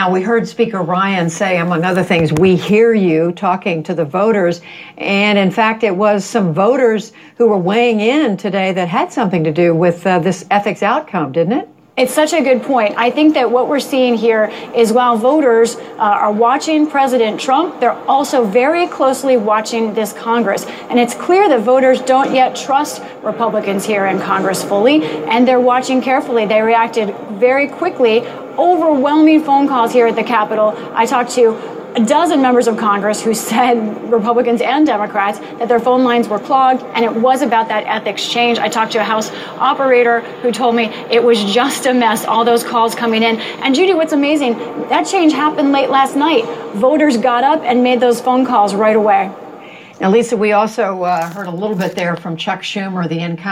Now, 0.00 0.10
we 0.10 0.22
heard 0.22 0.48
Speaker 0.48 0.80
Ryan 0.80 1.28
say, 1.28 1.58
among 1.58 1.84
other 1.84 2.02
things, 2.02 2.32
we 2.32 2.56
hear 2.56 2.94
you 2.94 3.32
talking 3.32 3.82
to 3.82 3.92
the 3.92 4.06
voters. 4.06 4.62
And 4.96 5.38
in 5.38 5.50
fact, 5.50 5.84
it 5.84 5.94
was 5.94 6.24
some 6.24 6.54
voters 6.54 7.12
who 7.36 7.48
were 7.48 7.58
weighing 7.58 8.00
in 8.00 8.38
today 8.38 8.72
that 8.72 8.88
had 8.88 9.12
something 9.12 9.44
to 9.44 9.52
do 9.52 9.74
with 9.74 10.06
uh, 10.06 10.18
this 10.18 10.46
ethics 10.50 10.82
outcome, 10.82 11.32
didn't 11.32 11.52
it? 11.52 11.68
It's 11.98 12.14
such 12.14 12.32
a 12.32 12.40
good 12.40 12.62
point. 12.62 12.94
I 12.96 13.10
think 13.10 13.34
that 13.34 13.50
what 13.50 13.68
we're 13.68 13.78
seeing 13.78 14.16
here 14.16 14.50
is 14.74 14.90
while 14.90 15.18
voters 15.18 15.76
uh, 15.76 15.98
are 15.98 16.32
watching 16.32 16.88
President 16.88 17.38
Trump, 17.38 17.78
they're 17.78 17.92
also 18.08 18.46
very 18.46 18.86
closely 18.86 19.36
watching 19.36 19.92
this 19.92 20.14
Congress. 20.14 20.64
And 20.88 20.98
it's 20.98 21.14
clear 21.14 21.46
that 21.50 21.60
voters 21.60 22.00
don't 22.00 22.34
yet 22.34 22.56
trust 22.56 23.02
Republicans 23.22 23.84
here 23.84 24.06
in 24.06 24.18
Congress 24.18 24.64
fully, 24.64 25.04
and 25.04 25.46
they're 25.46 25.60
watching 25.60 26.00
carefully. 26.00 26.46
They 26.46 26.62
reacted 26.62 27.14
very 27.32 27.68
quickly. 27.68 28.20
Overwhelming 28.60 29.42
phone 29.42 29.66
calls 29.66 29.90
here 29.90 30.06
at 30.06 30.16
the 30.16 30.22
Capitol. 30.22 30.74
I 30.92 31.06
talked 31.06 31.30
to 31.30 31.56
a 31.96 32.04
dozen 32.04 32.42
members 32.42 32.68
of 32.68 32.76
Congress 32.76 33.22
who 33.22 33.32
said, 33.50 34.12
Republicans 34.12 34.60
and 34.60 34.86
Democrats, 34.86 35.38
that 35.38 35.66
their 35.66 35.80
phone 35.80 36.04
lines 36.04 36.28
were 36.28 36.38
clogged, 36.38 36.82
and 36.94 37.02
it 37.02 37.10
was 37.10 37.40
about 37.40 37.68
that 37.68 37.84
ethics 37.86 38.28
change. 38.28 38.58
I 38.58 38.68
talked 38.68 38.92
to 38.92 38.98
a 38.98 39.02
House 39.02 39.30
operator 39.56 40.20
who 40.42 40.52
told 40.52 40.74
me 40.74 40.84
it 41.10 41.24
was 41.24 41.42
just 41.42 41.86
a 41.86 41.94
mess, 41.94 42.26
all 42.26 42.44
those 42.44 42.62
calls 42.62 42.94
coming 42.94 43.22
in. 43.22 43.40
And 43.62 43.74
Judy, 43.74 43.94
what's 43.94 44.12
amazing, 44.12 44.58
that 44.90 45.04
change 45.04 45.32
happened 45.32 45.72
late 45.72 45.88
last 45.88 46.14
night. 46.14 46.44
Voters 46.74 47.16
got 47.16 47.42
up 47.42 47.62
and 47.62 47.82
made 47.82 47.98
those 47.98 48.20
phone 48.20 48.44
calls 48.44 48.74
right 48.74 48.94
away. 48.94 49.34
Now, 50.00 50.10
Lisa, 50.10 50.36
we 50.36 50.52
also 50.52 51.02
uh, 51.02 51.30
heard 51.30 51.46
a 51.46 51.50
little 51.50 51.76
bit 51.76 51.94
there 51.94 52.16
from 52.16 52.36
Chuck 52.36 52.60
Schumer, 52.60 53.08
the 53.08 53.18
incoming. 53.18 53.48